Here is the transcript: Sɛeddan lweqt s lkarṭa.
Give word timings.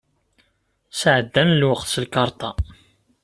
Sɛeddan 0.99 1.49
lweqt 1.59 1.87
s 1.93 1.95
lkarṭa. 2.03 2.51